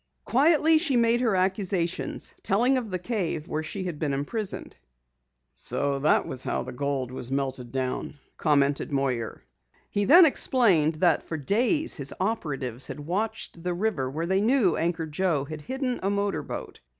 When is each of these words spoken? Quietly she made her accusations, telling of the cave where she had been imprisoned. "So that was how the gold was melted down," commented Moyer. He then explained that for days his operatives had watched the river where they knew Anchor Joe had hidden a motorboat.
Quietly 0.25 0.79
she 0.79 0.97
made 0.97 1.21
her 1.21 1.35
accusations, 1.35 2.33
telling 2.41 2.75
of 2.75 2.89
the 2.89 2.97
cave 2.97 3.47
where 3.47 3.61
she 3.61 3.83
had 3.83 3.99
been 3.99 4.13
imprisoned. 4.15 4.75
"So 5.53 5.99
that 5.99 6.25
was 6.25 6.41
how 6.41 6.63
the 6.63 6.71
gold 6.71 7.11
was 7.11 7.31
melted 7.31 7.71
down," 7.71 8.15
commented 8.35 8.91
Moyer. 8.91 9.43
He 9.91 10.05
then 10.05 10.25
explained 10.25 10.95
that 10.95 11.21
for 11.21 11.37
days 11.37 11.97
his 11.97 12.15
operatives 12.19 12.87
had 12.87 12.99
watched 13.01 13.61
the 13.63 13.75
river 13.75 14.09
where 14.09 14.25
they 14.25 14.41
knew 14.41 14.75
Anchor 14.75 15.05
Joe 15.05 15.45
had 15.45 15.61
hidden 15.61 15.99
a 16.01 16.09
motorboat. 16.09 16.79